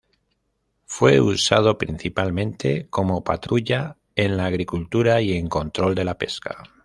Fue 0.87 1.19
usado 1.21 1.77
principalmente 1.77 2.87
como 2.89 3.23
patrulla, 3.23 3.99
en 4.15 4.35
la 4.35 4.47
agricultura 4.47 5.21
y 5.21 5.33
en 5.37 5.47
control 5.47 5.93
de 5.93 6.05
la 6.05 6.17
pesca. 6.17 6.63